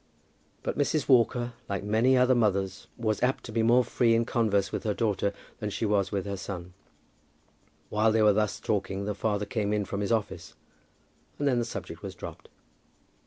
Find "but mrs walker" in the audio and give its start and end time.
0.63-1.53